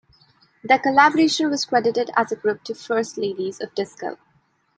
Their 0.63 0.79
collaboration 0.79 1.51
was 1.51 1.63
credited 1.65 2.09
as 2.15 2.31
a 2.31 2.35
group 2.35 2.63
to 2.63 2.73
"First 2.73 3.19
Ladies 3.19 3.61
of 3.61 3.75
Disco". 3.75 4.17